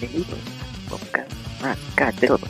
[0.00, 1.32] Bienvenidos a podcast
[1.92, 2.48] acá de todos.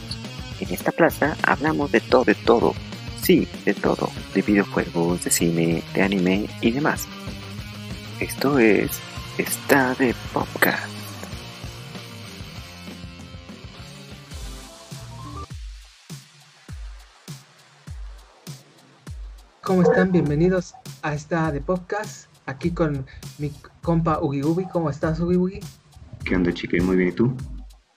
[0.61, 2.75] En esta plaza hablamos de todo, de todo.
[3.21, 4.09] Sí, de todo.
[4.35, 7.09] De videojuegos, de cine, de anime y demás.
[8.21, 9.01] Esto es
[9.37, 10.87] Está de Podcast.
[19.63, 20.13] ¿Cómo están?
[20.13, 22.29] Bienvenidos a esta de podcast.
[22.47, 23.07] Aquí con
[23.39, 23.51] mi
[23.83, 24.67] compa Ugi Ugi.
[24.67, 25.61] ¿Cómo estás, Ugi Ugi?
[26.31, 26.53] ¿Qué onda?
[26.85, 27.33] Muy bien, ¿y tú?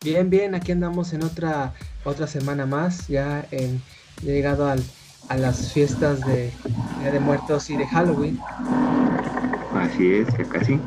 [0.04, 0.56] Bien, bien.
[0.56, 1.72] Aquí andamos en otra
[2.04, 3.08] otra semana más.
[3.08, 3.80] Ya en
[4.24, 4.84] he llegado al,
[5.30, 6.50] a las fiestas de
[7.00, 8.40] Día de Muertos y de Halloween.
[9.76, 10.80] Así es, ya casi.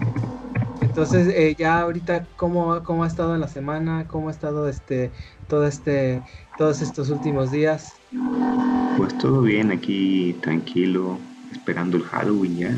[0.80, 4.08] Entonces, eh, ya ahorita, ¿cómo, ¿cómo ha estado en la semana?
[4.08, 5.12] ¿Cómo ha estado este
[5.46, 6.22] todo este
[6.58, 7.92] todos estos últimos días?
[8.96, 11.16] Pues todo bien aquí, tranquilo,
[11.52, 12.76] esperando el Halloween ya,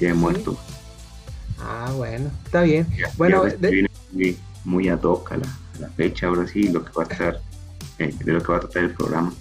[0.00, 0.56] ya he muerto.
[1.62, 2.86] Ah, bueno, está bien.
[2.96, 6.46] Ya, bueno, ya de- viene muy, muy ad hoc a la, a la fecha, ahora
[6.46, 7.40] sí, lo que va a estar,
[7.98, 9.32] eh, de lo que va a tratar el programa.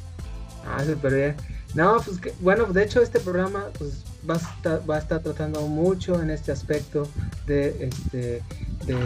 [0.68, 1.36] Ah, súper bien.
[1.76, 5.20] No, pues que- bueno, de hecho este programa pues, va, a estar, va a estar
[5.22, 7.08] tratando mucho en este aspecto
[7.46, 8.42] de este
[8.88, 8.98] de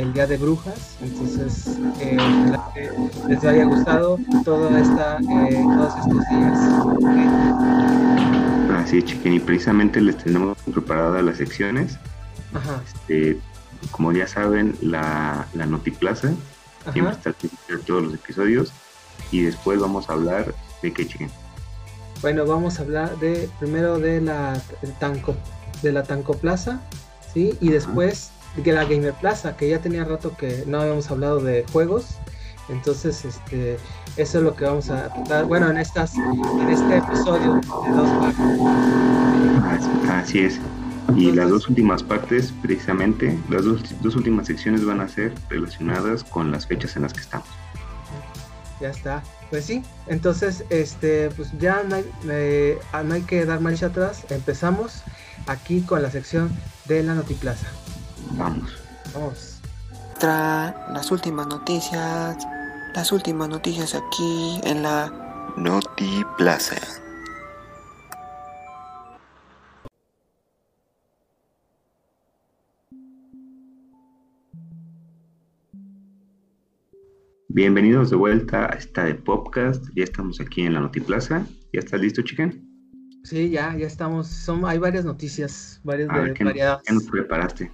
[0.00, 0.96] el Día de Brujas.
[1.02, 1.66] Entonces,
[2.00, 2.90] eh, ojalá que
[3.28, 6.58] les haya gustado toda esta, eh, todos estos días.
[8.78, 11.98] Así es, chiquen, y precisamente les tenemos preparadas las secciones.
[12.54, 13.38] Ajá, Este,
[13.90, 16.28] como ya saben, la, la Notiplaza
[16.92, 17.12] siempre ajá.
[17.12, 18.72] está principio de todos los episodios.
[19.30, 21.30] Y después vamos a hablar de qué, chiquen.
[22.20, 25.34] Bueno, vamos a hablar de primero de la el Tanco,
[25.82, 26.80] de la Tanco Plaza,
[27.32, 27.56] ¿sí?
[27.60, 31.64] Y después de la Gamer Plaza, que ya tenía rato que no habíamos hablado de
[31.72, 32.16] juegos.
[32.68, 33.76] Entonces, este,
[34.16, 35.44] eso es lo que vamos a tratar.
[35.44, 38.46] Bueno, en estas, en este episodio de dos partes.
[40.08, 40.58] Así es.
[41.16, 46.24] Y las dos últimas partes, precisamente, las dos, dos últimas secciones van a ser relacionadas
[46.24, 47.48] con las fechas en las que estamos.
[48.80, 49.22] Ya está.
[49.50, 54.24] Pues sí, entonces, este, pues ya no hay, eh, no hay que dar marcha atrás.
[54.30, 55.02] Empezamos
[55.46, 56.50] aquí con la sección
[56.86, 57.68] de la Notiplaza.
[58.32, 58.72] Vamos.
[59.14, 59.60] Vamos.
[60.18, 62.36] Tra las últimas noticias,
[62.94, 65.12] las últimas noticias aquí en la
[65.56, 66.24] Noti
[77.54, 79.84] Bienvenidos de vuelta a esta de podcast.
[79.94, 81.46] Ya estamos aquí en la Notiplaza.
[81.72, 82.68] ¿Ya estás listo, chicken?
[83.22, 84.26] Sí, ya, ya estamos.
[84.26, 86.82] Son, hay varias noticias, varias A ver, ¿qué, nos- variadas.
[86.84, 87.70] qué nos preparaste?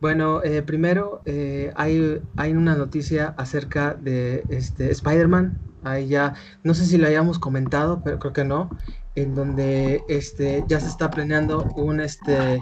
[0.00, 5.56] Bueno, eh, primero eh, hay, hay una noticia acerca de este Spider-Man.
[5.84, 8.68] Ahí ya, no sé si lo hayamos comentado, pero creo que no.
[9.14, 12.60] En donde este ya se está planeando un este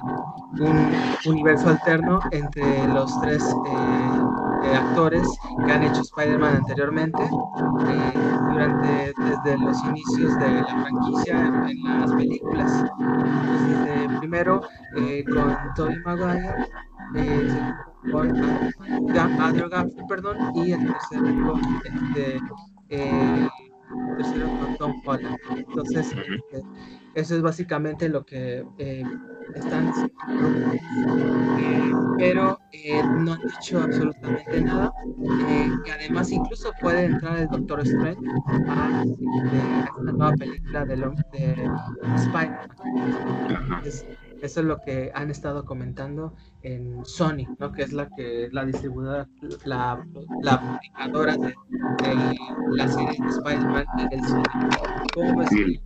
[0.58, 0.92] un
[1.26, 4.20] universo alterno entre los tres eh,
[4.62, 5.26] eh, actores
[5.64, 8.12] que han hecho Spider-Man anteriormente eh,
[8.52, 12.84] durante desde los inicios de la franquicia en, las películas.
[12.98, 14.60] Entonces, primero
[14.98, 16.54] eh, con Tobey Maguire,
[18.12, 18.36] con
[19.40, 22.40] Andrew Garfield, perdón, y el tercero con este,
[24.16, 25.36] tercero con Tom Holland.
[25.56, 26.14] Entonces,
[27.14, 29.04] eso es básicamente lo que eh,
[29.54, 30.14] están haciendo.
[32.18, 34.92] Pero eh, no han dicho absolutamente nada.
[35.48, 38.20] Eh, y además, incluso puede entrar el Doctor Strange
[38.68, 41.70] a, este, esta nueva película de, de
[42.16, 42.68] Spider-Man.
[44.42, 47.72] Eso es lo que han estado comentando en Sony, ¿no?
[47.72, 49.28] Que es la que la distribuidora,
[49.64, 50.04] la,
[50.42, 51.54] la publicadora de,
[52.02, 52.36] de
[52.72, 54.42] la serie de Spider-Man y del cine.
[55.14, 55.48] ¿Cómo ves?
[55.50, 55.80] Sí,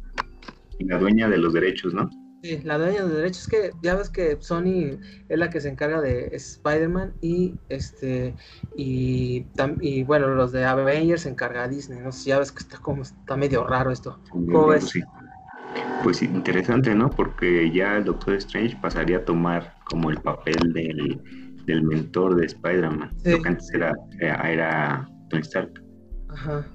[0.78, 2.10] y la dueña de los derechos, ¿no?
[2.42, 4.98] Sí, la dueña de derechos es que ya ves que Sony
[5.28, 8.34] es la que se encarga de Spider-Man y este
[8.76, 9.47] y,
[9.81, 13.03] y bueno los de Avengers se encarga Disney, no sé, ya ves que está como
[13.03, 14.21] está medio raro esto.
[14.31, 14.91] ¿Cómo ves?
[14.91, 15.03] Sí.
[16.04, 17.09] Pues interesante, ¿no?
[17.09, 21.19] Porque ya el Doctor Strange pasaría a tomar como el papel del,
[21.65, 23.10] del mentor de Spider-Man.
[23.24, 23.30] Sí.
[23.30, 25.83] Lo que antes era, era, era Tony Stark.
[26.28, 26.66] Ajá.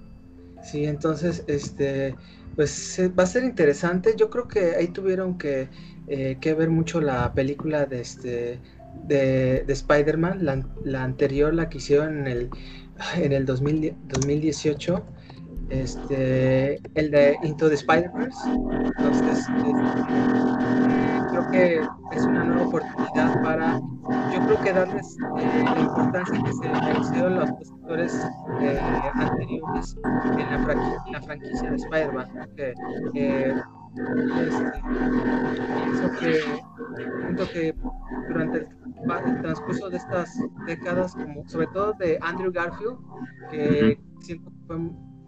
[0.64, 2.16] Sí, entonces, este,
[2.56, 4.16] pues eh, va a ser interesante.
[4.18, 5.70] Yo creo que ahí tuvieron que,
[6.08, 8.60] eh, que ver mucho la película de este
[9.06, 12.50] de, de Spider-Man, la, la anterior, la que hicieron en el,
[13.16, 15.06] en el 2000 2018,
[15.70, 18.50] este, el de Into the Spider-Verse.
[18.98, 19.74] Entonces, este,
[21.32, 21.82] creo que
[22.12, 23.80] es una nueva oportunidad para,
[24.34, 28.28] yo creo que darles eh, la importancia que se merecieron los actores
[28.62, 28.80] eh,
[29.14, 29.96] anteriores
[30.38, 32.28] en la, franqui- en la franquicia de Spider-Man.
[33.16, 33.54] eh,
[33.96, 34.82] Este,
[35.84, 36.42] pienso que,
[37.26, 37.76] siento que
[38.28, 40.38] durante el, transcurso de estas
[40.68, 42.98] décadas, como sobre todo de Andrew Garfield,
[43.50, 44.78] que siento que fue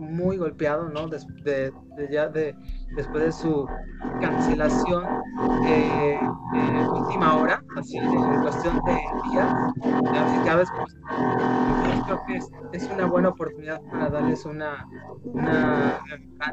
[0.02, 1.08] muy golpeado, ¿no?
[1.08, 1.72] de,
[2.10, 2.56] ya de,
[2.96, 3.68] después de su
[4.20, 5.06] cancelación
[5.68, 6.20] eh,
[6.92, 8.94] última hora, así en cuestión de
[9.30, 9.48] días,
[10.46, 10.70] cada vez
[12.06, 12.40] creo que
[12.78, 14.86] es, una buena oportunidad para darles una,
[15.24, 16.00] una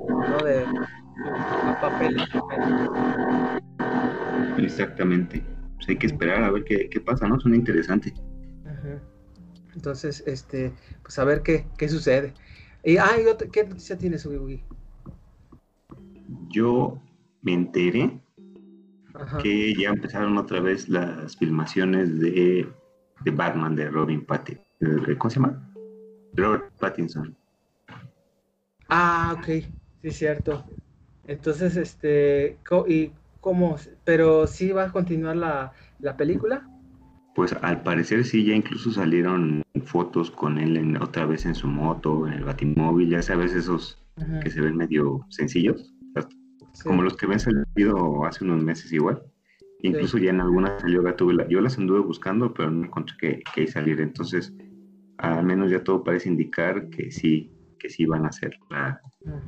[0.09, 0.39] ¿no?
[0.45, 2.17] de su papel.
[4.59, 5.43] Exactamente.
[5.77, 7.41] Pues hay que esperar a ver qué, qué pasa, ¿no?
[7.41, 8.13] Suena interesante.
[9.75, 10.73] Entonces, este,
[11.03, 12.35] pues a ver qué, qué sucede.
[12.85, 13.17] Y, ah,
[13.53, 14.63] ¿qué noticia tienes, Ugi
[16.51, 17.01] Yo
[17.43, 18.21] me enteré
[19.43, 22.69] que ya empezaron otra vez las filmaciones de,
[23.25, 24.65] de Batman de Robin Pattinson.
[25.19, 25.75] ¿Cómo se llama?
[26.35, 27.37] Robert Pattinson.
[28.89, 29.65] Ah, ok,
[30.03, 30.65] sí, cierto.
[31.27, 33.77] Entonces, este, ¿y cómo?
[34.05, 36.67] ¿Pero sí va a continuar la, la película?
[37.39, 41.69] Pues al parecer sí, ya incluso salieron fotos con él en, otra vez en su
[41.69, 43.97] moto, en el batimóvil, ya sabes, esos
[44.43, 45.95] que se ven medio sencillos,
[46.83, 49.23] como los que ven salido hace unos meses igual.
[49.83, 53.69] Incluso ya en algunas yo, tuve yo las anduve buscando, pero no encontré que, que
[53.69, 54.01] salir.
[54.01, 54.53] Entonces,
[55.19, 59.01] al menos ya todo parece indicar que sí, que sí van a hacer la,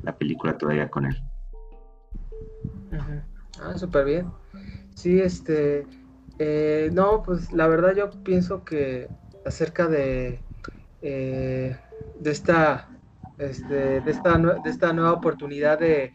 [0.04, 1.16] la película todavía con él.
[3.60, 4.26] Ah, súper bien.
[4.94, 5.84] Sí, este,
[6.42, 9.08] eh, no, pues la verdad yo pienso que
[9.44, 10.42] acerca de,
[11.02, 11.76] eh,
[12.18, 12.88] de esta
[13.36, 16.10] este, de esta de esta nueva oportunidad de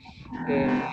[0.49, 0.83] eh,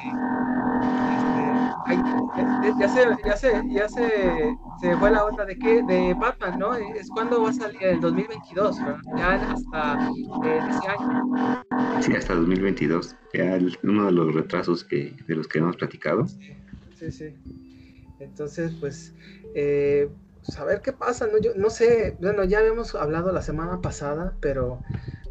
[1.89, 6.59] este, ya se ya se ya se, se fue la onda de que de Batman
[6.59, 8.77] no es cuando va a salir el 2022
[9.17, 10.11] ya hasta
[10.45, 11.63] ese año.
[12.03, 16.27] Sí hasta 2022 ya uno de los retrasos que de los que hemos platicado.
[16.29, 16.55] Sí
[16.99, 17.82] sí, sí.
[18.23, 19.15] Entonces, pues,
[19.55, 20.09] eh,
[20.41, 21.39] pues, a ver qué pasa, ¿no?
[21.39, 24.83] Yo no sé, bueno, ya habíamos hablado la semana pasada, pero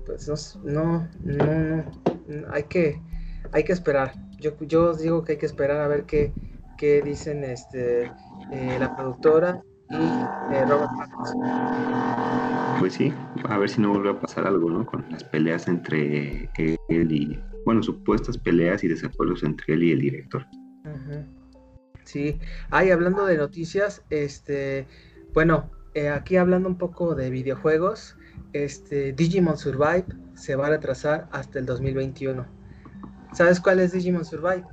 [0.06, 0.28] pues
[0.64, 1.86] no, no,
[2.28, 3.02] no, hay que,
[3.52, 4.14] hay que esperar.
[4.40, 6.34] Yo, yo os digo que hay que esperar a ver qué,
[6.78, 8.06] qué dicen este,
[8.52, 11.42] eh, la productora y eh, Robert Pattinson.
[12.80, 14.86] Pues sí, a ver si no vuelve a pasar algo, ¿no?
[14.86, 16.50] Con las peleas entre
[16.90, 20.46] él y, bueno, supuestas peleas y desacuerdos entre él y el director.
[22.04, 22.40] Sí,
[22.70, 24.88] ahí hablando de noticias, este,
[25.34, 28.18] bueno, eh, aquí hablando un poco de videojuegos,
[28.54, 32.46] este, Digimon Survive se va a retrasar hasta el 2021.
[33.34, 34.64] ¿Sabes cuál es Digimon Survive?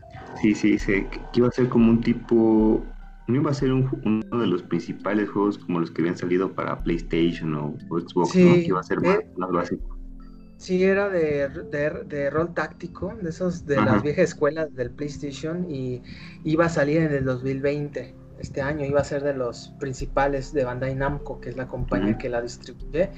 [0.41, 2.85] Sí, sí, sé que iba a ser como un tipo,
[3.27, 6.83] no iba a ser uno de los principales juegos como los que habían salido para
[6.83, 8.55] PlayStation o, Xbox, ¿no?
[8.55, 9.98] Que iba a ser más, eh, más básico.
[10.59, 16.03] Sí, era de, de, rol táctico, de esos de las viejas escuelas del PlayStation y
[16.43, 18.13] iba a salir en el 2020.
[18.41, 22.19] Este año iba a ser de los principales de Bandai Namco, que es la compañía
[22.19, 23.11] que la distribuye,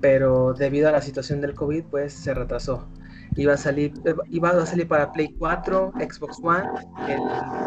[0.00, 2.86] pero debido a la situación del COVID, pues se retrasó.
[3.34, 3.92] Iba a salir,
[4.30, 6.62] iba a salir para Play 4, Xbox One,
[7.08, 7.18] el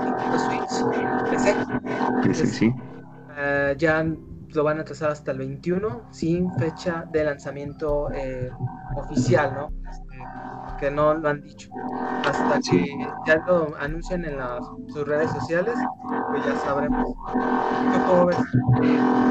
[0.06, 1.56] Nintendo Switch, PC.
[2.24, 2.68] PC, sí.
[2.68, 4.06] Uh, ya
[4.54, 8.50] lo van a trazar hasta el 21 sin fecha de lanzamiento eh,
[8.96, 9.90] oficial, ¿no?
[9.90, 10.18] Este,
[10.80, 11.70] que no lo han dicho.
[12.24, 12.86] Hasta que
[13.26, 14.60] ya lo anuncien en las,
[14.90, 15.76] sus redes sociales,
[16.30, 17.14] pues ya sabremos.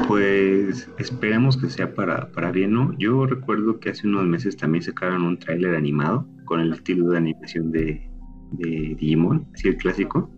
[0.07, 2.93] Pues esperemos que sea para, para bien, ¿no?
[2.97, 7.17] Yo recuerdo que hace unos meses también sacaron un tráiler animado con el estilo de
[7.17, 8.09] animación de,
[8.53, 10.29] de Digimon, así el clásico,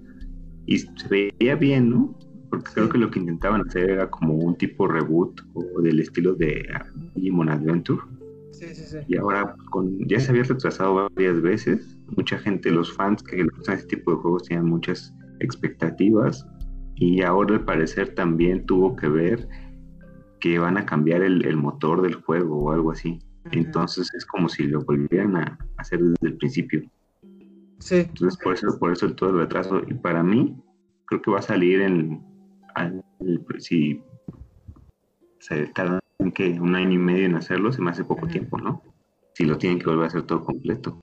[0.65, 2.15] y se veía bien, ¿no?
[2.49, 6.33] Porque creo que lo que intentaban hacer era como un tipo reboot o del estilo
[6.35, 6.67] de
[7.15, 8.01] Digimon Adventure.
[8.51, 8.97] Sí, sí, sí.
[9.07, 11.97] Y ahora con, ya se había retrasado varias veces.
[12.17, 16.45] Mucha gente, los fans que le gustan ese tipo de juegos, tenían muchas expectativas.
[16.95, 19.47] Y ahora al parecer también tuvo que ver
[20.39, 23.19] que van a cambiar el, motor del juego o algo así.
[23.51, 26.81] Entonces es como si lo volvieran a hacer desde el principio.
[27.79, 27.95] Sí.
[27.95, 29.81] Entonces por eso, por eso todo el retraso.
[29.87, 30.61] Y para mí,
[31.05, 32.21] creo que va a salir en
[33.59, 34.03] si
[35.39, 35.99] se tardan
[36.33, 38.83] que un año y medio en hacerlo, se me hace poco tiempo, ¿no?
[39.33, 40.99] Si lo tienen que volver a hacer todo completo.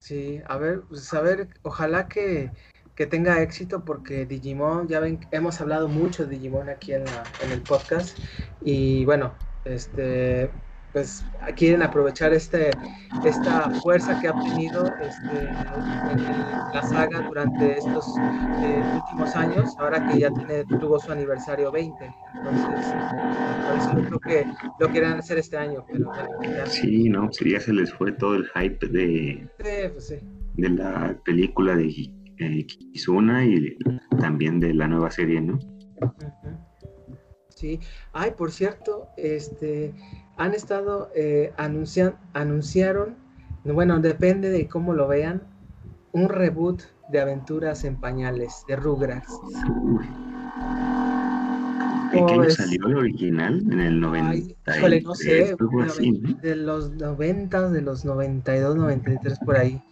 [0.00, 2.50] Sí, a ver, pues a ver, ojalá que,
[2.94, 7.24] que tenga éxito porque Digimon, ya ven, hemos hablado mucho de Digimon aquí en, la,
[7.44, 8.18] en el podcast
[8.60, 10.50] y bueno, este,
[10.92, 11.24] pues
[11.56, 12.70] quieren aprovechar este,
[13.24, 15.44] esta fuerza que ha tenido este,
[16.74, 18.06] la saga durante estos
[18.62, 22.04] eh, últimos años, ahora que ya tiene, tuvo su aniversario 20.
[22.34, 22.94] Entonces,
[23.66, 24.46] por eso yo creo que
[24.80, 25.84] lo quieren hacer este año.
[25.90, 26.10] Pero,
[26.66, 30.16] Sí, no, ya se les fue todo el hype de, sí, pues sí.
[30.54, 31.88] de la película de
[32.38, 33.76] eh, Kizuna y
[34.18, 35.58] también de la nueva serie, ¿no?
[37.50, 37.80] Sí.
[38.12, 39.92] Ay, por cierto, este,
[40.38, 43.16] han estado eh, anuncian, anunciaron,
[43.64, 45.42] bueno, depende de cómo lo vean,
[46.12, 49.28] un reboot de Aventuras en Pañales de Rugrats.
[52.12, 53.62] ¿En qué año salió el original?
[53.70, 54.76] En el 90.
[54.76, 55.56] Híjole, no sé,
[56.42, 59.82] de los 90, de los 92, 93 por ahí.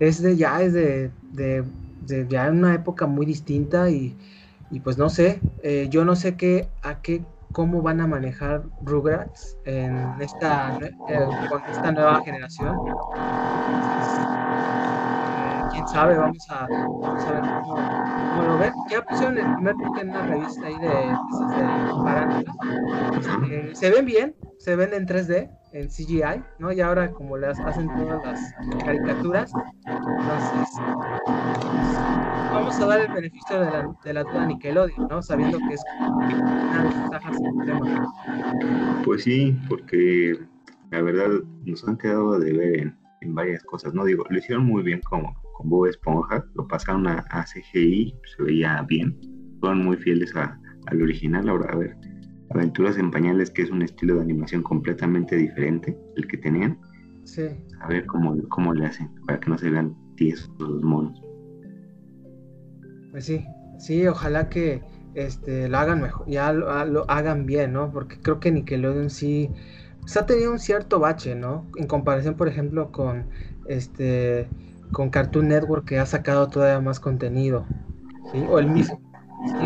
[0.00, 1.62] Es de ya, es de, de,
[2.06, 4.16] de ya una época muy distinta y,
[4.70, 8.62] y pues no sé, eh, yo no sé qué, a qué, cómo van a manejar
[8.82, 10.78] Rugrats en esta,
[11.08, 12.76] eh, con esta nueva generación.
[15.72, 18.72] Quién sabe, vamos a, vamos a ver cómo, lo ven.
[18.90, 20.88] Ya pusieron el primer book en una revista ahí de,
[22.28, 22.40] de,
[23.18, 26.72] este, se ven bien, se ven en 3D, en CGI, ¿no?
[26.72, 29.52] Y ahora como las hacen todas las caricaturas,
[29.86, 30.68] entonces
[32.52, 35.22] vamos a dar el beneficio de la, de la duda Nickelodeon, ¿no?
[35.22, 37.30] Sabiendo que es una desventaja
[37.64, 39.02] tema.
[39.04, 40.38] Pues sí, porque
[40.90, 41.28] la verdad
[41.64, 44.04] nos han quedado de ver en, en varias cosas, ¿no?
[44.04, 48.82] Digo, lo hicieron muy bien como con Bob Esponja, lo pasaron a, CGI, se veía
[48.88, 49.16] bien,
[49.60, 51.48] fueron muy fieles al original.
[51.48, 51.96] Ahora, a ver,
[52.50, 56.78] Aventuras en Pañales, que es un estilo de animación completamente diferente el que tenían.
[57.24, 57.48] Sí.
[57.80, 61.20] A ver cómo, cómo le hacen, para que no se vean tiesos los monos.
[63.12, 63.44] Pues sí,
[63.78, 64.82] sí, ojalá que
[65.14, 67.92] este, lo hagan mejor, ya lo, lo hagan bien, ¿no?
[67.92, 69.50] Porque creo que Nickelodeon sí
[70.00, 71.66] pues, ha tenido un cierto bache, ¿no?
[71.76, 73.26] En comparación, por ejemplo, con
[73.66, 74.48] este
[74.92, 77.64] con Cartoon Network que ha sacado todavía más contenido,
[78.32, 78.44] ¿sí?
[78.48, 79.00] O el mismo.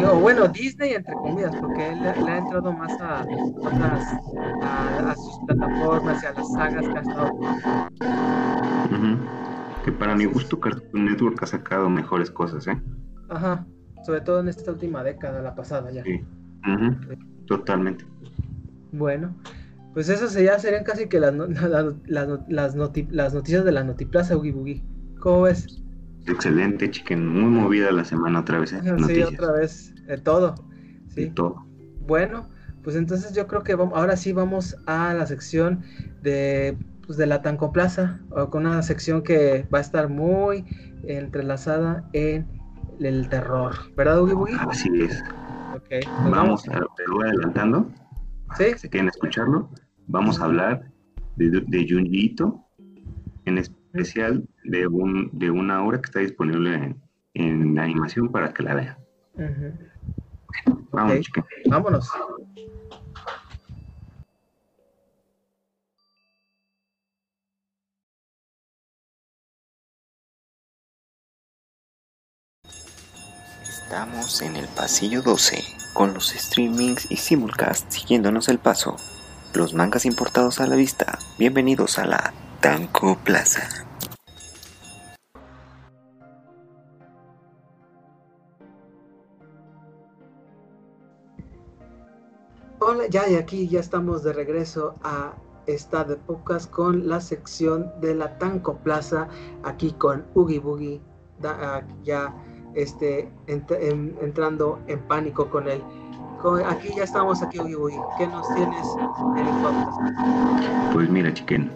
[0.06, 6.22] O bueno, Disney entre comillas, porque él le, ha entrado más a, a, sus plataformas
[6.22, 7.30] y a las sagas que ha estado.
[9.84, 12.80] Que para mi gusto Cartoon Network ha sacado mejores cosas, ¿eh?
[13.28, 13.66] Ajá,
[14.04, 16.04] sobre todo en esta última década, la pasada ya.
[16.04, 16.20] Sí.
[17.46, 18.06] Totalmente.
[18.92, 19.34] Bueno,
[19.92, 21.34] pues eso ya serían casi que las,
[22.06, 24.84] las, las, noticias de la Notiplaza Ugi Boogie.
[25.20, 25.83] ¿Cómo ves?
[26.26, 27.26] Excelente, chiquen.
[27.26, 28.72] Muy movida la semana otra vez.
[28.72, 28.80] ¿eh?
[29.06, 29.94] Sí, otra vez.
[30.06, 30.54] De todo.
[31.08, 31.24] Sí.
[31.24, 31.66] De todo.
[32.06, 32.48] Bueno,
[32.82, 35.82] pues entonces yo creo que vamos, ahora sí vamos a la sección
[36.22, 36.76] de,
[37.06, 40.64] pues de la Tancoplaza, con una sección que va a estar muy
[41.04, 42.46] entrelazada en
[43.00, 43.74] el terror.
[43.96, 44.56] ¿Verdad, Ugi Boogie?
[44.58, 45.22] Así es.
[45.76, 47.90] Okay, pues vamos, a, te voy adelantando.
[48.56, 48.66] ¿Sí?
[48.76, 49.70] Si quieren escucharlo,
[50.06, 50.92] vamos a hablar
[51.36, 52.36] de, de Junji
[53.46, 53.58] en
[53.94, 57.02] especial de, un, de una obra que está disponible en,
[57.34, 58.98] en animación para que la vean.
[60.90, 61.26] Vamos,
[61.66, 62.10] Vámonos.
[73.62, 78.96] Estamos en el pasillo 12 con los streamings y simulcasts siguiéndonos el paso.
[79.54, 81.18] Los mangas importados a la vista.
[81.38, 83.83] Bienvenidos a la Tanco Plaza.
[92.94, 95.34] Hola, ya y aquí ya estamos de regreso a
[95.66, 99.26] esta de pocas con la sección de la Tanco Plaza,
[99.64, 101.00] aquí con Ugi Boogie,
[101.42, 102.32] ah, ya
[102.76, 105.82] este, entrando en pánico con él.
[106.68, 108.00] aquí ya estamos, aquí Ugi Boogie.
[108.16, 108.86] ¿Qué nos tienes
[109.38, 110.92] en el podcast?
[110.92, 111.72] Pues mira, chiquen,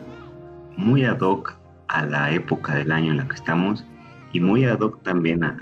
[0.77, 1.53] muy ad hoc
[1.89, 3.85] a la época del año en la que estamos
[4.33, 5.59] y muy ad hoc también a,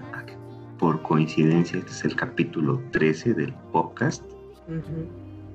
[0.78, 4.22] por coincidencia, este es el capítulo 13 del podcast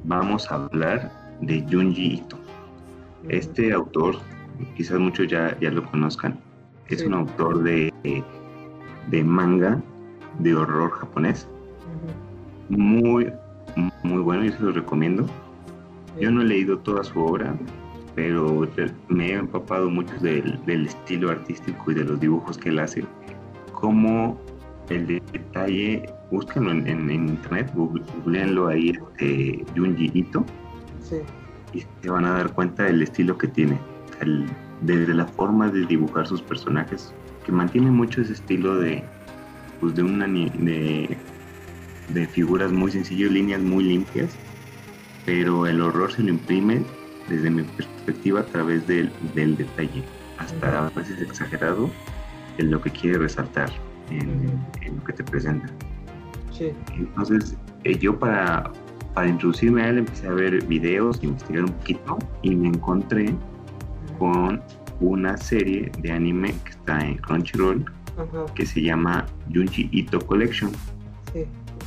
[0.04, 2.38] vamos a hablar de Junji Ito.
[3.30, 4.16] Este autor,
[4.76, 6.40] quizás muchos ya, ya lo conozcan,
[6.88, 7.92] es un autor de,
[9.10, 9.82] de manga
[10.40, 11.48] de horror japonés.
[12.70, 13.32] Muy,
[14.04, 15.26] muy bueno, yo se lo recomiendo.
[16.20, 17.56] Yo no he leído toda su obra,
[18.16, 18.68] pero
[19.10, 23.06] me he empapado mucho del, estilo artístico y de los dibujos que él hace.
[23.74, 24.40] Como
[24.90, 30.46] el detalle, búsquenlo en, internet, googleenlo ahí, este, Junji Ito,
[31.74, 33.78] y se van a dar cuenta del estilo que tiene,
[34.82, 37.14] desde la forma de dibujar sus personajes,
[37.46, 39.04] que mantiene mucho ese estilo de,
[39.80, 41.18] pues de, una, de,
[42.10, 44.36] de figuras muy sencillas, líneas muy limpias,
[45.26, 46.82] pero el horror se lo imprime
[47.30, 50.04] desde mi perspectiva a través del, del detalle,
[50.38, 51.90] hasta a veces exagerado
[52.58, 53.72] en lo que quiere resaltar
[54.10, 54.60] en,
[54.96, 55.68] lo que te presenta.
[56.98, 58.72] Entonces, eh, yo para,
[59.14, 63.34] para introducirme a él empecé a ver videos, investigar un poquito y me encontré
[64.20, 64.62] con
[65.00, 67.86] una serie de anime que está en Crunchyroll
[68.56, 70.72] que se llama Junji Ito Collection,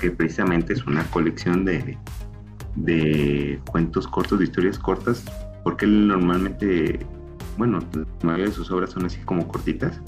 [0.01, 1.97] que precisamente es una colección de,
[2.77, 5.25] de cuentos cortos, de historias cortas,
[5.63, 6.99] porque él normalmente,
[7.57, 10.01] bueno, la mayoría de sus obras son así como cortitas,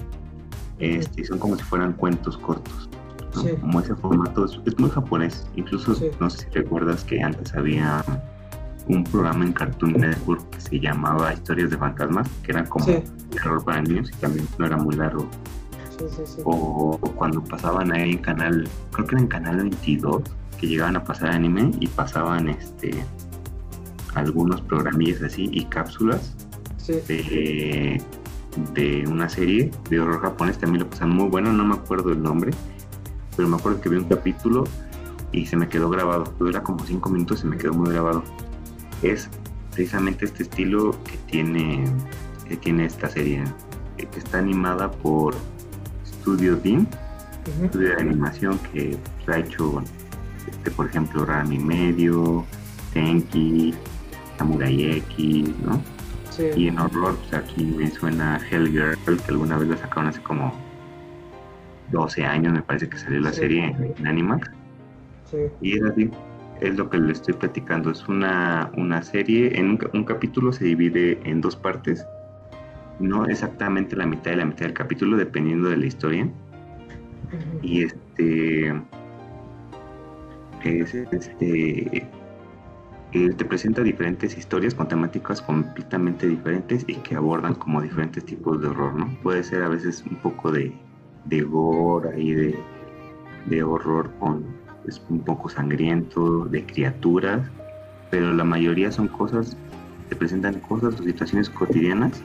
[0.79, 2.89] este, son como si fueran cuentos cortos.
[3.61, 5.47] Como ese formato es, muy japonés.
[5.57, 8.05] Incluso no sé si recuerdas que antes había
[8.89, 12.87] un programa en Cartoon Network que se llamaba Historias de Fantasmas, que era como
[13.31, 15.29] terror para niños y también no era muy largo.
[16.45, 20.23] O, cuando pasaban ahí en canal, creo que era en canal 22,
[20.59, 23.05] que llegaban a pasar anime y pasaban este
[24.15, 26.35] algunos programillas así y cápsulas
[26.87, 28.01] de,
[28.73, 32.23] de, una serie de horror japonés, también lo pasan muy bueno, no me acuerdo el
[32.23, 32.53] nombre,
[33.37, 34.65] pero me acuerdo que vi un capítulo
[35.33, 38.23] y se me quedó grabado, dura como cinco minutos y se me quedó muy grabado.
[39.03, 39.29] Es
[39.73, 41.85] precisamente este estilo que tiene,
[42.49, 43.45] que tiene esta serie,
[43.97, 45.35] que está animada por
[46.07, 46.87] Studio Beam,
[47.63, 49.83] estudio de animación que ha hecho,
[50.49, 52.45] este, por ejemplo, Rami Medio,
[52.93, 53.75] Tenki,
[54.39, 55.81] Samurai X, ¿no?
[56.55, 60.53] Y en horror, pues aquí me suena Hellgirl, que alguna vez la sacaron hace como
[61.91, 64.51] 12 años, me parece que salió la serie en, Animax.
[65.61, 66.11] Y es así,
[66.61, 67.91] es lo que le estoy platicando.
[67.91, 72.07] Es una, una serie, en un, capítulo se divide en dos partes,
[72.99, 76.29] no exactamente la mitad de la mitad del capítulo, dependiendo de la historia.
[77.63, 78.69] Y este.
[80.65, 82.09] Es, este.
[83.13, 88.61] Eh, te presenta diferentes historias con temáticas completamente diferentes y que abordan como diferentes tipos
[88.61, 89.17] de horror, ¿no?
[89.23, 90.73] Puede ser a veces un poco de,
[91.27, 92.59] de gore de,
[93.47, 94.45] de horror con
[94.87, 97.41] es un poco sangriento, de criaturas,
[98.11, 99.57] pero la mayoría son cosas,
[100.09, 102.23] te presentan cosas o situaciones cotidianas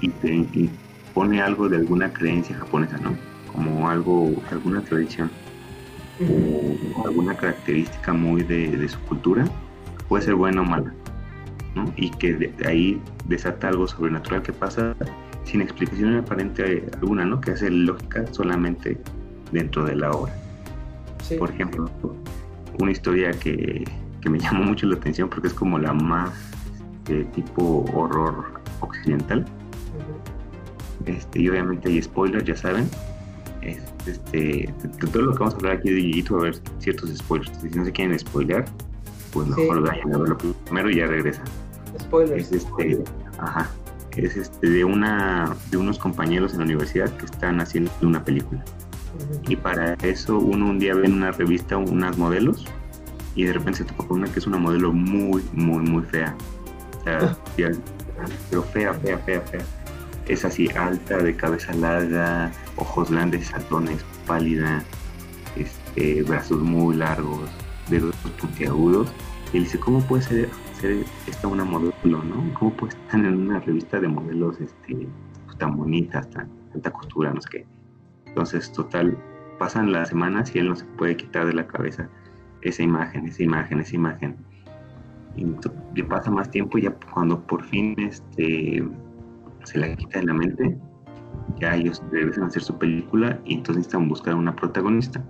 [0.00, 0.70] y te
[1.14, 3.16] pone algo de alguna creencia japonesa, ¿no?
[3.52, 5.30] Como algo, alguna tradición
[6.96, 9.44] o alguna característica muy de, su cultura,
[10.08, 10.92] puede ser buena o mala,
[11.74, 11.92] ¿no?
[11.96, 14.94] Y que de, ahí desata algo sobrenatural que pasa
[15.44, 17.40] sin explicación aparente alguna, ¿no?
[17.40, 18.98] Que hace lógica solamente
[19.52, 20.32] dentro de la obra.
[21.38, 21.90] Por ejemplo,
[22.78, 23.84] una historia que,
[24.28, 26.30] me llamó mucho la atención porque es como la más
[27.06, 29.44] de tipo horror occidental.
[31.06, 32.88] Este, y obviamente hay spoilers, ya saben.
[33.62, 37.10] Este, de todo lo que vamos a hablar aquí de Yito va a haber ciertos
[37.16, 37.52] spoilers.
[37.60, 38.64] Si no se quieren spoiler,
[39.32, 41.44] pues mejor vayan a verlo primero y ya regresan.
[42.00, 42.52] Spoilers.
[42.52, 43.02] Es este,
[43.38, 43.68] ajá,
[44.16, 48.64] es este de una de unos compañeros en la universidad que están haciendo una película.
[49.48, 52.64] Y para eso uno un día ve en una revista unas modelos
[53.34, 56.36] y de repente se topa con una que es una modelo muy, muy, muy fea.
[57.00, 57.36] O sea,
[58.50, 59.60] pero fea, fea, fea, fea.
[60.26, 64.82] Es así, alta, de cabeza larga, ojos grandes, saltones, pálida,
[65.56, 67.50] este, brazos muy largos,
[67.88, 69.12] dedos puntiagudos.
[69.52, 70.48] Y él dice, ¿cómo puede ser,
[70.80, 72.54] ser esta una modelo, no?
[72.54, 75.08] ¿Cómo puede estar en una revista de modelos este,
[75.46, 77.66] pues, tan bonitas, tan tanta costura, no sé qué?
[78.26, 79.16] Entonces, total,
[79.58, 82.08] pasan las semanas y él no se puede quitar de la cabeza
[82.62, 84.36] esa imagen, esa imagen, esa imagen.
[85.36, 85.46] Y
[85.94, 88.82] le pasa más tiempo ya cuando por fin este,
[89.64, 90.78] se la quita de la mente,
[91.60, 95.22] ya ellos deben hacer su película y entonces necesitan buscar una protagonista.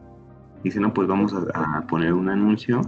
[0.63, 2.83] Dice, no, pues vamos a, poner un anuncio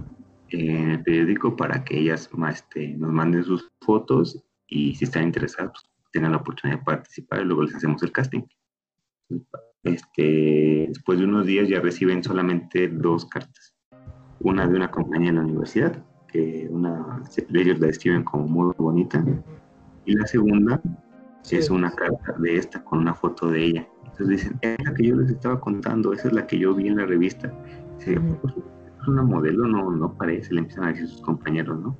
[0.52, 5.72] en el periódico para que ellas este, nos manden sus fotos y si están interesados
[5.72, 8.42] pues, tengan la oportunidad de participar y luego les hacemos el casting.
[9.82, 13.74] Este, después de unos días ya reciben solamente dos cartas.
[14.40, 17.22] Una de una compañía en la universidad, que una,
[17.54, 19.24] ellos la describen como muy bonita,
[20.04, 20.80] y la segunda
[21.50, 23.88] es una carta de esta con una foto de ella.
[24.04, 26.88] Entonces dicen, es la que yo les estaba contando, esa es la que yo vi
[26.88, 27.52] en la revista.
[27.98, 28.54] Dice, pues,
[29.02, 31.96] es una modelo, no, no parece, le empiezan a decir sus compañeros, ¿no?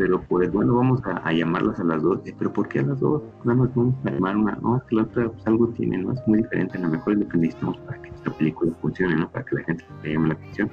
[0.00, 2.20] pero pues bueno, vamos a, llamarlas a las dos.
[2.38, 3.22] Pero ¿por qué a las dos?
[3.44, 6.12] Nada más vamos a llamar una, no, es que la otra pues, algo tiene, ¿no?
[6.12, 9.16] Es muy diferente, a lo mejor es lo que necesitamos para que esta película funcione,
[9.16, 9.30] ¿no?
[9.30, 10.70] Para que la gente le llame la atención.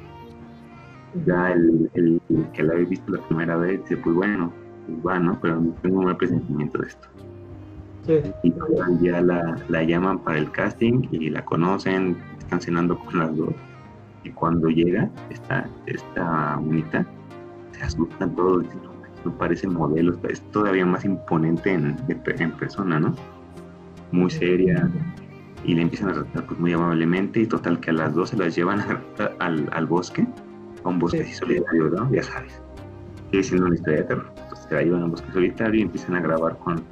[1.26, 2.22] Ya el, el,
[2.54, 4.50] que la había visto la primera vez dice, pues bueno,
[4.86, 5.38] pues va, ¿no?
[5.42, 7.08] Pero tengo un mal presentimiento de esto.
[8.04, 8.14] Sí.
[8.44, 8.54] Y
[9.04, 13.54] ya la, la llaman para el casting y la conocen, están cenando con las dos.
[14.32, 17.06] Cuando llega esta, esta bonita,
[17.72, 18.82] se asustan todos, dicen,
[19.38, 23.14] parece modelo, es todavía más imponente en, en persona, ¿no?
[24.12, 24.90] Muy seria
[25.64, 28.38] y le empiezan a tratar pues muy amablemente y total que a las dos se
[28.38, 28.80] las llevan
[29.40, 30.26] al, al, bosque,
[30.84, 32.12] a un bosque solitario, ¿no?
[32.12, 32.62] Ya sabes,
[33.32, 34.32] sigue siendo una historia de terror.
[34.38, 36.84] Entonces se la llevan a un bosque solitario y empiezan a grabar con,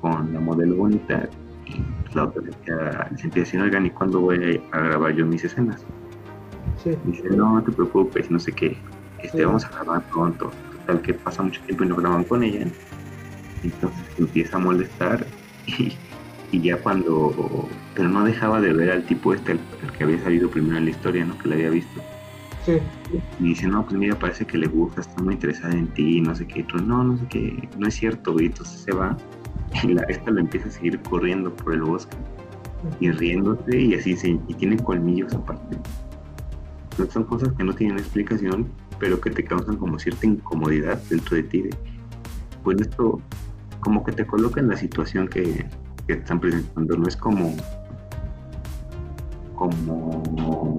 [0.00, 1.28] con la modelo bonita
[1.66, 5.84] y la otra le sentía decir, oigan, ¿y cuándo voy a grabar yo mis escenas?
[6.82, 6.90] Sí.
[7.04, 8.76] Dice, no, no te preocupes, no sé qué,
[9.22, 10.50] este, vamos a grabar pronto.
[10.80, 12.66] Total que pasa mucho tiempo y no graban con ella.
[13.62, 15.24] Entonces empieza a molestar
[15.66, 15.92] y,
[16.50, 17.68] y, ya cuando...
[17.94, 19.60] Pero no dejaba de ver al tipo este, el,
[19.96, 21.38] que había salido primero en la historia, ¿no?
[21.38, 22.00] Que la había visto.
[22.64, 22.78] Sí.
[23.40, 26.34] Y dice, no, pues mira, parece que le gusta, está muy interesada en ti, no
[26.34, 26.64] sé qué.
[26.84, 28.36] no, no sé qué, no es cierto.
[28.40, 29.16] Y entonces se va
[29.82, 32.16] y la, esta le empieza a seguir corriendo por el bosque
[32.98, 35.76] y riéndose y así se, y tiene colmillos aparte.
[37.10, 41.42] Son cosas que no tienen explicación, pero que te causan como cierta incomodidad dentro de
[41.44, 41.70] ti.
[42.62, 43.20] pues esto
[43.80, 45.66] como que te coloca en la situación que,
[46.06, 47.56] que están presentando, no es como
[49.56, 50.76] como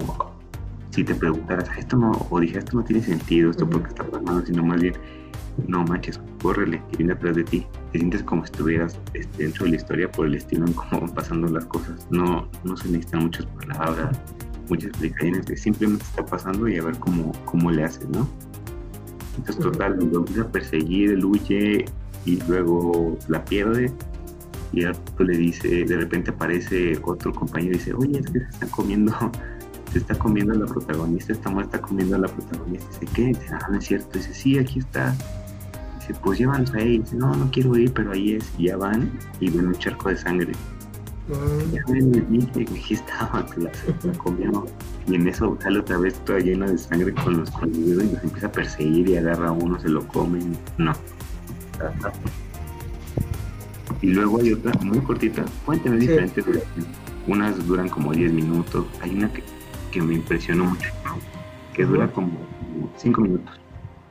[0.90, 4.44] si te preguntaras, esto no, o dije, esto no tiene sentido, esto porque está pasando,
[4.46, 4.94] sino más bien,
[5.66, 7.66] no manches, córrele, que viene atrás de ti.
[7.92, 11.00] Te sientes como si estuvieras este, dentro de la historia por el estilo en cómo
[11.00, 12.06] van pasando las cosas.
[12.10, 14.20] No, no se necesitan muchas palabras,
[14.68, 18.28] muchas explicaciones, que simplemente está pasando y a ver cómo, cómo le haces, ¿no?
[19.36, 21.84] Entonces, total, lo empieza a perseguir, huye
[22.24, 23.92] y luego la pierde.
[24.72, 28.66] Y le dice, de repente aparece otro compañero y dice, oye, es que se está
[28.68, 29.12] comiendo
[29.92, 32.86] se está comiendo a la protagonista, esta mujer está comiendo a la protagonista.
[32.98, 33.26] Dice, ¿qué?
[33.26, 34.18] Dice, ah, no es cierto.
[34.18, 35.14] Dice, sí, aquí está.
[36.00, 36.98] Dice, pues llévanos ahí.
[36.98, 38.52] Dice, no, no quiero ir, pero ahí es.
[38.58, 40.52] Y ya van y ven un charco de sangre.
[41.72, 42.12] Ya ven,
[42.54, 43.70] dije, estaba, la,
[44.18, 44.66] comió.
[45.06, 48.24] Y en eso sale otra vez toda llena de sangre con los colmillos y nos
[48.24, 50.40] empieza a perseguir y agarra a uno, se lo come.
[50.76, 50.92] No.
[54.02, 56.44] Y luego hay otra muy cortita, pueden tener diferentes
[57.26, 58.86] Unas duran como 10 minutos.
[59.00, 59.42] Hay una que
[59.94, 60.90] que me impresionó mucho,
[61.72, 62.32] que dura como
[62.96, 63.60] cinco minutos,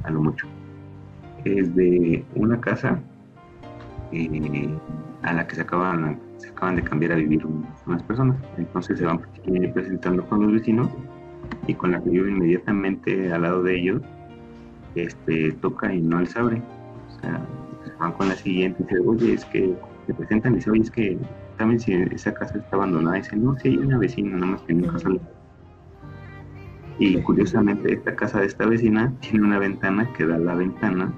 [0.04, 0.48] a lo mucho.
[1.44, 3.02] Es de una casa
[4.14, 4.74] eh,
[5.24, 6.22] a la que se acaban,
[6.56, 8.38] acaban de cambiar a vivir unas personas.
[8.58, 9.20] Entonces se van
[9.74, 10.90] presentando con los vecinos
[11.68, 14.02] y con la que vivo inmediatamente al lado de ellos,
[14.96, 16.62] este, toca y no les abre.
[17.08, 17.46] O sea,
[18.00, 19.74] van con la siguiente y dicen, oye, es que
[20.08, 21.18] se presentan y dicen, oye, es que
[21.58, 23.18] también si esa casa está abandonada.
[23.18, 25.20] Y dicen, no, si hay una vecina, nada más que nunca sale.
[27.00, 31.12] Y curiosamente esta casa de esta vecina tiene una ventana que da la ventana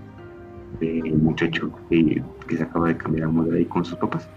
[0.80, 4.30] del muchacho que, se acaba de cambiar a moda ahí con sus papás.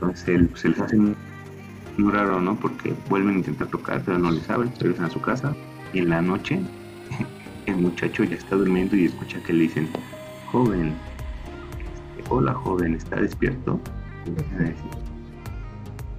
[0.00, 2.56] Entonces se les hace muy raro, ¿no?
[2.56, 5.54] Porque vuelven a intentar tocar, pero no les abren, regresan a su casa
[5.92, 6.60] y en la noche
[7.66, 9.88] el muchacho ya está durmiendo y escucha que le dicen,
[10.50, 10.92] joven,
[12.16, 13.80] este, hola joven, ¿está despierto?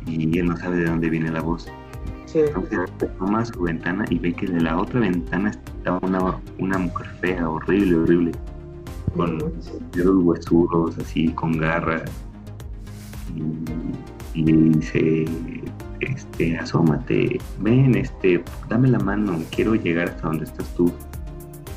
[0.05, 1.67] Y él no sabe de dónde viene la voz.
[2.25, 2.41] Sí.
[3.17, 7.49] toma su ventana y ve que de la otra ventana está una, una mujer fea,
[7.49, 8.31] horrible, horrible.
[9.15, 9.39] Con
[9.91, 12.11] dedos huesudos, así, con garras.
[14.33, 15.25] Y, dice,
[15.99, 20.91] este, asómate, ven, este, dame la mano, quiero llegar hasta donde estás tú.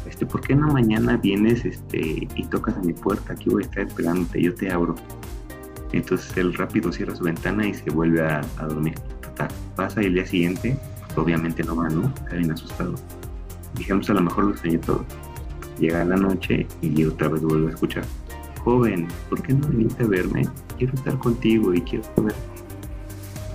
[0.06, 3.32] Este, ¿por qué no mañana vienes este, y tocas a mi puerta?
[3.32, 4.94] Aquí voy a estar esperándote, yo te abro.
[5.92, 8.94] Entonces él rápido cierra su ventana y se vuelve a dormir
[9.76, 10.76] pasa y el día siguiente,
[11.16, 12.12] obviamente no va, ¿no?
[12.16, 12.94] Está bien asustado.
[13.74, 15.04] Dijimos, a lo mejor lo soñé todo.
[15.78, 18.04] Llega la noche y otra vez vuelvo a escuchar.
[18.70, 20.46] Joven, ¿por qué no viniste a verme?
[20.78, 22.36] Quiero estar contigo y quiero ver.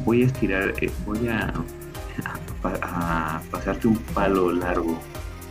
[0.03, 1.53] Voy a estirar, eh, voy a,
[2.81, 4.99] a, pasarte un palo largo.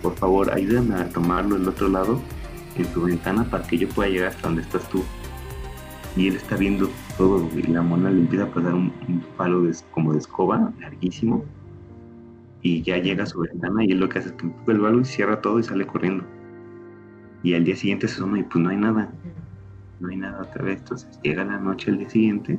[0.02, 2.20] Por favor, ayúdame a tomarlo del otro lado
[2.76, 5.02] en tu ventana para que yo pueda llegar hasta donde estás tú
[6.14, 8.92] y él está viendo todo y la mona le empieza a pasar un,
[9.38, 11.42] palo de, como de escoba larguísimo
[12.60, 14.80] y ya llega a su ventana y él lo que hace es que empuja el
[14.82, 16.22] palo y cierra todo y sale corriendo
[17.42, 19.10] y al día siguiente se asoma y pues no hay nada
[20.00, 22.58] no hay nada otra vez entonces llega la noche el día siguiente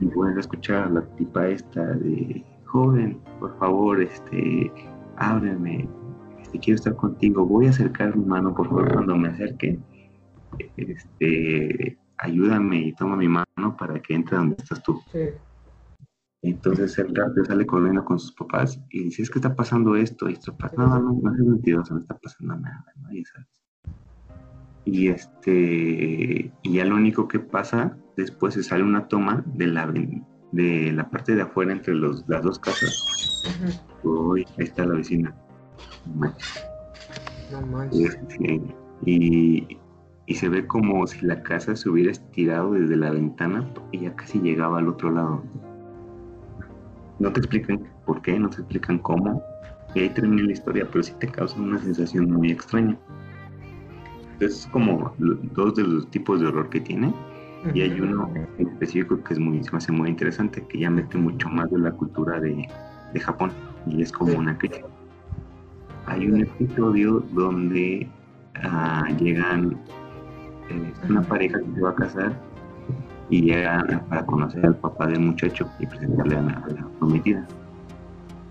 [0.00, 4.72] y vuelve a escuchar a la tipa esta de joven por favor este
[5.16, 5.88] ábreme
[6.42, 9.78] este, quiero estar contigo voy a acercar mi mano por favor cuando me acerque
[10.76, 15.00] este ayúdame y toma mi mano para que entre donde estás tú.
[16.42, 20.28] Entonces el rápido sale corriendo con sus papás y dice, es que está pasando esto,
[20.28, 23.08] y esto pasa, no, no, no es mentiroso, no está pasando nada, ¿no?
[23.08, 23.65] sabes.
[24.86, 29.92] Y este, y ya lo único que pasa, después se sale una toma de la,
[30.52, 33.42] de la parte de afuera entre los, las dos casas.
[34.04, 35.34] Uy, ahí está la vecina.
[37.50, 38.14] No manches.
[38.14, 38.62] Este,
[39.04, 39.76] y,
[40.26, 44.14] y se ve como si la casa se hubiera estirado desde la ventana y ya
[44.14, 45.42] casi llegaba al otro lado.
[47.18, 49.42] No te explican por qué, no te explican cómo,
[49.94, 52.96] y ahí termina la historia, pero sí te causa una sensación muy extraña.
[54.40, 57.12] Es como dos de los tipos de horror que tiene.
[57.74, 60.90] Y hay uno en específico que es muy, se me hace muy interesante, que ya
[60.90, 62.68] mete mucho más de la cultura de,
[63.12, 63.50] de Japón.
[63.86, 64.86] Y es como una crítica.
[66.06, 68.08] Hay un episodio donde
[68.64, 69.76] uh, llegan
[70.70, 72.32] eh, una pareja que se va a casar
[73.30, 77.46] y llega para conocer al papá del muchacho y presentarle a la, prometida.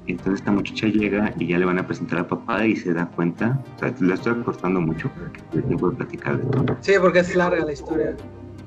[0.07, 3.07] Entonces esta muchacha llega y ya le van a presentar al papá y se da
[3.07, 6.77] cuenta, o sea, la estoy cortando mucho porque tiempo de platicar de todo.
[6.81, 8.15] Sí, porque es larga la historia.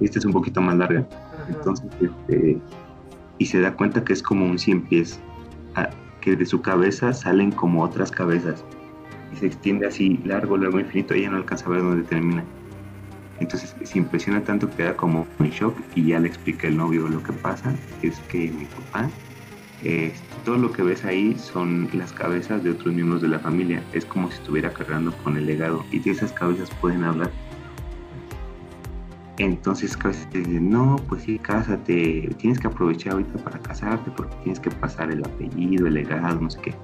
[0.00, 1.06] Esta es un poquito más larga.
[1.48, 2.58] Entonces, este,
[3.38, 5.20] y se da cuenta que es como un cien pies,
[6.20, 8.64] que de su cabeza salen como otras cabezas
[9.32, 12.44] y se extiende así largo, largo, infinito, ella no alcanza a ver dónde termina.
[13.38, 17.06] Entonces se impresiona tanto que queda como en shock y ya le explica el novio
[17.08, 17.72] lo que pasa,
[18.02, 19.08] es que mi papá,
[19.82, 20.12] este,
[20.44, 24.04] todo lo que ves ahí son las cabezas de otros miembros de la familia, es
[24.04, 27.30] como si estuviera cargando con el legado y de esas cabezas pueden hablar.
[29.38, 34.58] Entonces cabezas dicen, no, pues sí, cásate, tienes que aprovechar ahorita para casarte porque tienes
[34.58, 36.74] que pasar el apellido, el legado, no sé qué.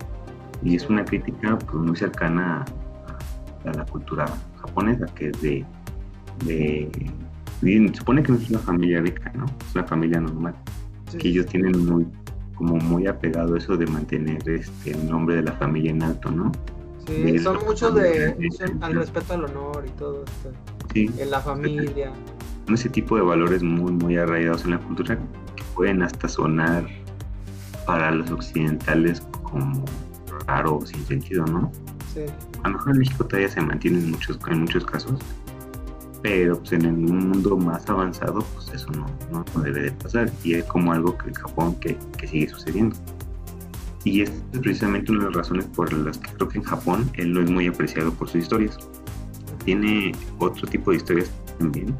[0.62, 2.64] Y es una crítica pues, muy cercana
[3.64, 4.26] a la cultura
[4.60, 5.66] japonesa, que es de
[6.44, 6.90] de,
[7.94, 9.46] supone que no es una familia rica, ¿no?
[9.46, 10.54] Es una familia normal.
[11.18, 12.06] Que ellos tienen muy,
[12.54, 16.52] como muy apegado eso de mantener este, el nombre de la familia en alto, ¿no?
[17.06, 18.34] Sí, son muchos de,
[18.80, 20.52] al respeto al honor y todo esto.
[20.92, 21.10] Sí.
[21.18, 22.12] En la familia.
[22.68, 25.18] Ese tipo de valores muy, muy arraigados en la cultura
[25.54, 26.86] que pueden hasta sonar
[27.86, 29.84] para los occidentales como
[30.46, 31.70] raro o sin sentido, ¿no?
[32.14, 32.22] Sí.
[32.62, 35.20] A lo mejor en México todavía se mantiene en muchos, en muchos casos,
[36.24, 40.32] pero pues, en un mundo más avanzado pues eso no, no, debe de pasar.
[40.42, 42.96] Y es como algo que en Japón que, que, sigue sucediendo.
[44.04, 47.34] Y es precisamente una de las razones por las que creo que en Japón él
[47.34, 48.78] no es muy apreciado por sus historias.
[49.66, 51.94] Tiene otro tipo de historias también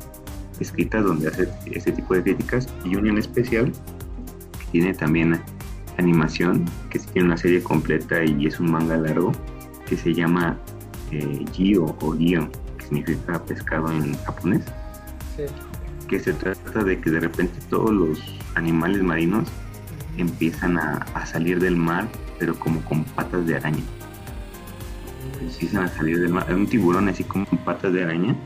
[0.59, 3.71] escritas donde hace ese tipo de críticas y una especial
[4.73, 5.39] tiene también
[5.99, 9.33] animación que tiene una serie completa y es un manga largo
[9.87, 10.57] que se llama
[11.11, 12.49] eh, Gio o Gio
[12.85, 14.65] significa pescado en japonés.
[16.09, 18.21] Que se trata de que de repente todos los
[18.55, 19.49] animales marinos
[20.17, 22.07] empiezan a, salir del mar,
[22.39, 23.83] pero como con patas de araña.
[25.41, 26.45] Empiezan a salir del mar.
[26.49, 28.37] Hay un tiburón así como con patas de araña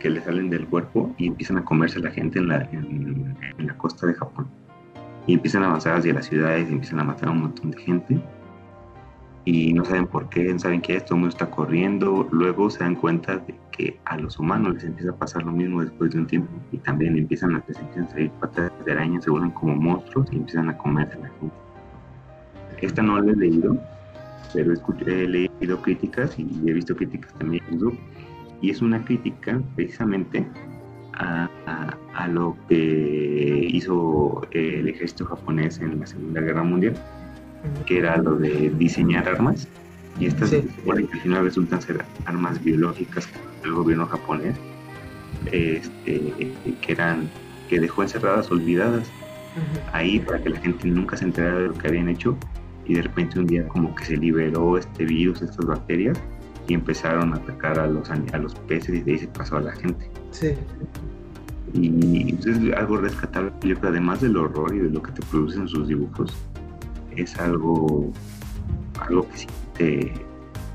[0.00, 3.36] que le salen del cuerpo y empiezan a comerse a la gente en la, en
[3.58, 4.48] la costa de Japón.
[5.26, 7.78] Y empiezan a avanzar hacia las ciudades y empiezan a matar a un montón de
[7.78, 8.20] gente
[9.44, 12.70] y no saben por qué, no saben qué es, todo el mundo está corriendo, luego
[12.70, 16.12] se dan cuenta de que a los humanos les empieza a pasar lo mismo después
[16.12, 17.64] de un tiempo y también empiezan a,
[18.10, 21.54] salir patas de araña, se vuelven como monstruos y empiezan a comerse a la gente.
[22.80, 23.76] Esta no la he leído,
[24.52, 24.74] pero
[25.06, 27.98] he leído críticas y he visto críticas también en YouTube
[28.60, 30.46] y es una crítica precisamente
[31.14, 31.48] a,
[32.14, 36.94] a lo que hizo el ejército japonés en la Segunda Guerra Mundial
[37.86, 39.68] que era lo de diseñar armas.
[40.18, 40.62] Y estas sí.
[40.90, 43.28] al final resultan ser armas biológicas
[43.62, 44.54] del gobierno japonés,
[45.46, 47.30] este, que eran
[47.68, 49.08] que dejó encerradas, olvidadas,
[49.92, 52.36] ahí para que la gente nunca se enterara de lo que habían hecho
[52.84, 56.18] y de repente un día como que se liberó este virus, estas bacterias
[56.68, 59.60] y empezaron a atacar a los, a los peces y de ahí se pasó a
[59.60, 60.10] la gente.
[60.30, 60.54] Sí.
[61.74, 66.34] Y es algo rescatable, además del horror y de lo que te producen sus dibujos,
[67.16, 68.10] es algo,
[69.00, 69.46] algo que sí
[69.76, 70.12] te,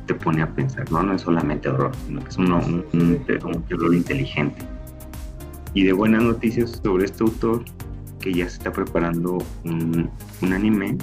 [0.06, 1.04] te pone a pensar, ¿no?
[1.04, 3.26] No es solamente horror, sino que es un, un,
[3.68, 4.66] terror inteligente.
[5.74, 7.64] Y de buenas noticias sobre este autor,
[8.20, 10.10] que ya se está preparando un,
[10.42, 10.98] un anime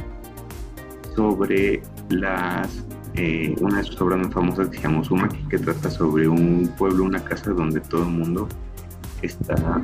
[1.15, 2.85] sobre las
[3.17, 6.69] eh, una de sus obras más famosas que se llama Uzumaki, que trata sobre un
[6.77, 8.49] pueblo, una casa donde todo el mundo
[9.23, 9.81] está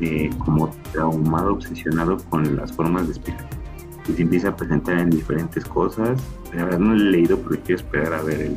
[0.00, 3.61] eh, como traumado, obsesionado con las formas de espíritu
[4.08, 6.20] y se empieza a presentar en diferentes cosas.
[6.54, 8.56] La verdad no lo he leído porque quiero esperar a ver el,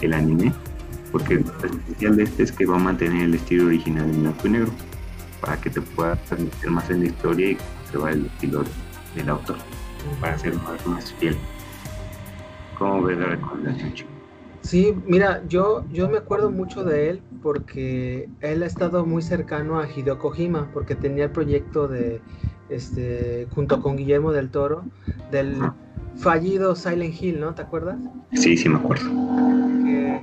[0.00, 0.52] el anime,
[1.12, 4.46] porque el especial de este es que va a mantener el estilo original en blanco
[4.46, 4.70] y negro,
[5.40, 7.58] para que te puedas transmitir más en la historia y
[7.90, 8.64] se va el estilo
[9.14, 9.56] del autor,
[10.20, 11.36] para ser más, más fiel.
[12.78, 14.10] ¿Cómo ves la recomendación, chico?
[14.60, 19.78] Sí, mira, yo, yo me acuerdo mucho de él porque él ha estado muy cercano
[19.78, 22.20] a Hideo Kojima, porque tenía el proyecto de
[22.68, 24.84] este, junto con Guillermo del Toro,
[25.30, 25.56] del
[26.16, 27.54] fallido Silent Hill, ¿no?
[27.54, 27.98] ¿Te acuerdas?
[28.32, 29.08] Sí, sí me acuerdo.
[29.84, 30.22] Que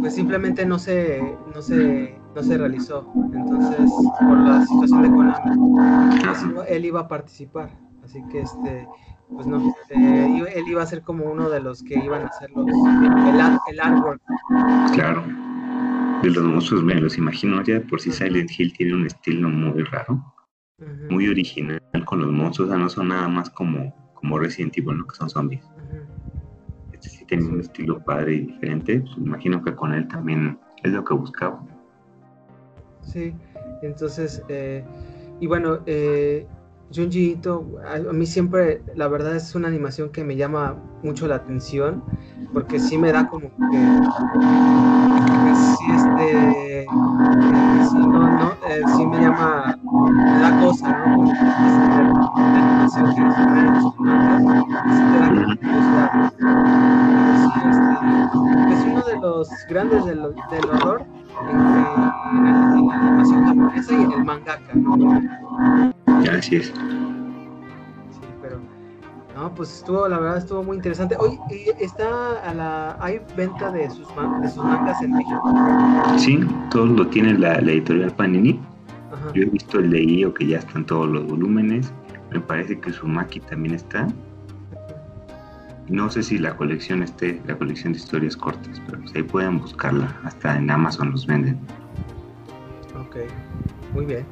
[0.00, 1.22] pues simplemente no se,
[1.54, 3.08] no se, no se realizó.
[3.32, 7.70] Entonces, por la situación de Konami, pues, él iba a participar.
[8.04, 8.88] Así que este,
[9.32, 12.50] pues no, eh, él iba a ser como uno de los que iban a hacer
[12.50, 14.20] los, el, el artwork.
[14.92, 15.22] Claro.
[16.22, 19.84] de los monstruos me los imagino, ya por si Silent Hill tiene un estilo muy
[19.84, 20.20] raro,
[21.10, 24.98] muy original con los monstruos, o sea, no son nada más como, como Resident Evil,
[24.98, 25.06] ¿no?
[25.06, 25.62] que son zombies.
[26.92, 30.92] Este sí tiene un estilo padre y diferente, pues, imagino que con él también es
[30.92, 31.64] lo que buscaba.
[33.02, 33.34] Sí,
[33.82, 34.84] entonces, eh,
[35.40, 36.46] y bueno, eh,
[36.94, 37.40] Junji
[37.86, 42.02] a mí siempre, la verdad es una animación que me llama mucho la atención,
[42.52, 43.78] porque sí me da como que,
[45.54, 46.86] sí, este,
[47.90, 49.78] sí, no, no, eh, sí me llama,
[50.40, 51.04] da cosa, ¿no?
[51.04, 53.22] Como que la animación que
[54.92, 56.32] sí te da curiosidad.
[57.42, 61.04] Sí, es uno de los grandes del, del horror
[61.50, 61.58] en,
[62.88, 65.92] la animación japonesa y en el mangaka, ¿no?
[66.30, 66.66] Así es.
[66.66, 66.72] Sí,
[68.40, 68.60] pero
[69.34, 71.16] no, pues estuvo, la verdad estuvo muy interesante.
[71.18, 71.38] Hoy
[71.80, 74.08] está a la, hay venta de sus,
[74.40, 75.42] de sus mangas en México.
[76.16, 78.60] Sí, todos lo tiene la, editorial Panini.
[79.34, 81.92] Yo he visto el de IO que ya están todos los volúmenes.
[82.30, 84.08] Me parece que su Maki también está.
[85.88, 89.58] No sé si la colección esté, la colección de historias cortas, pero pues ahí pueden
[89.58, 90.16] buscarla.
[90.24, 91.58] Hasta en Amazon los venden.
[92.98, 93.16] Ok,
[93.94, 94.24] muy bien.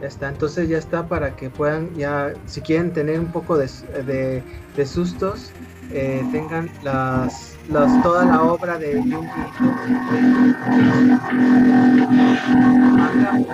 [0.00, 3.68] Ya está, entonces ya está para que puedan, ya, si quieren tener un poco de,
[4.06, 4.42] de,
[4.76, 5.52] de sustos,
[5.90, 9.16] eh, tengan las, las, toda la obra de Junji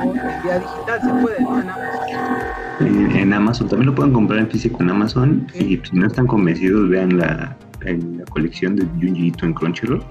[0.03, 1.61] o en vía digital, se puede, ¿no?
[1.61, 3.17] En Amazon.
[3.17, 5.47] En, Amazon, también lo pueden comprar en físico en Amazon.
[5.55, 10.03] Y si no están convencidos, vean la, en la colección de Junji en Crunchyroll.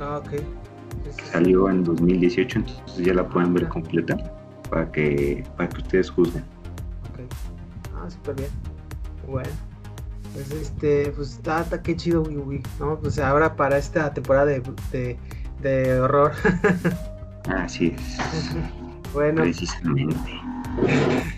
[0.00, 0.40] Ah, ok.
[1.32, 4.16] Salió en 2018, entonces ya la pueden ver completa
[4.70, 6.44] para que, para que ustedes juzguen.
[7.12, 7.20] Ok.
[7.96, 8.50] Ah, súper bien.
[9.26, 9.67] Bueno.
[10.34, 12.98] Pues este, pues está, qué chido Wii ¿no?
[12.98, 14.62] Pues ahora para esta temporada de,
[14.92, 15.18] de,
[15.60, 16.32] de horror.
[17.48, 18.18] Así es.
[19.12, 19.42] bueno.
[19.42, 20.40] Precisamente.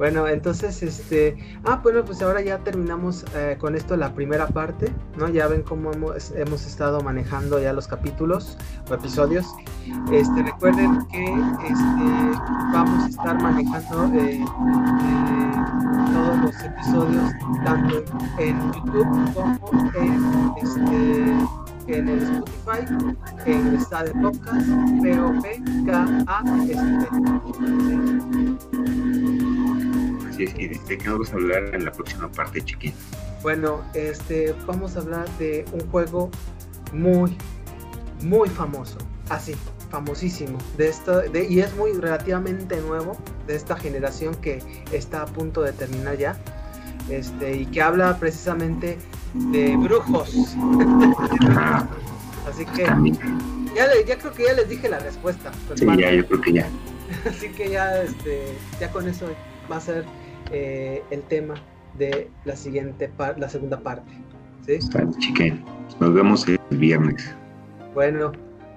[0.00, 1.36] Bueno, entonces, este,
[1.66, 5.28] ah, bueno, pues ahora ya terminamos eh, con esto la primera parte, ¿no?
[5.28, 8.56] Ya ven cómo hemos, hemos, estado manejando ya los capítulos
[8.88, 9.44] o episodios.
[10.10, 12.40] Este, recuerden que este,
[12.72, 15.52] vamos a estar manejando eh, eh,
[16.14, 17.32] todos los episodios
[17.66, 18.02] tanto
[18.38, 21.34] en YouTube como en este
[21.88, 22.86] en el Spotify,
[23.44, 24.66] en el estado de podcast,
[25.02, 26.42] P-O-P-K-A,
[30.44, 32.92] y de qué vamos a hablar en la próxima parte, chiquín.
[33.42, 36.30] Bueno, este, vamos a hablar de un juego
[36.92, 37.36] muy,
[38.22, 38.98] muy famoso,
[39.28, 39.54] así,
[39.90, 45.26] famosísimo, de esto, de, y es muy relativamente nuevo, de esta generación que está a
[45.26, 46.36] punto de terminar ya,
[47.08, 48.98] este, y que habla precisamente
[49.34, 50.34] de brujos.
[52.48, 52.84] así que
[53.74, 55.50] ya, ya creo que ya les dije la respuesta.
[55.74, 56.68] Sí, ya, yo creo que ya.
[57.28, 59.26] Así que ya, este, ya con eso
[59.70, 60.04] va a ser
[60.50, 61.54] eh, el tema
[61.98, 64.10] de la siguiente la segunda parte.
[64.66, 64.78] ¿sí?
[65.18, 65.64] chiquen.
[66.00, 67.34] Nos vemos el viernes.
[67.94, 68.32] Bueno,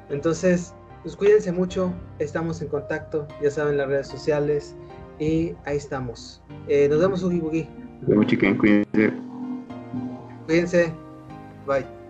[0.10, 0.74] entonces,
[1.04, 4.76] pues cuídense mucho, estamos en contacto, ya saben las redes sociales
[5.20, 6.42] y ahí estamos.
[6.68, 7.70] Eh, nos vemos, Ugi Bugi.
[8.02, 9.14] Nos vemos, chiquen, cuídense.
[10.48, 10.94] Cuídense.
[11.68, 12.03] Bye.